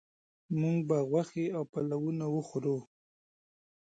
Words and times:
موږ 0.59 0.77
به 0.89 0.97
غوښې 1.09 1.45
او 1.55 1.63
پلونه 1.71 2.25
وخورو 2.35 2.77